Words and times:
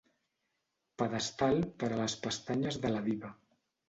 Pedestal 1.01 1.61
per 1.83 1.89
a 1.97 1.99
les 1.99 2.15
pestanyes 2.23 2.81
de 2.87 2.91
la 2.95 3.03
diva. 3.09 3.31